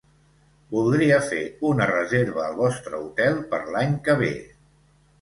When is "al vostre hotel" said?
2.49-3.41